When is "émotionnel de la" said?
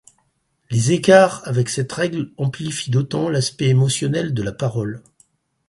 3.67-4.51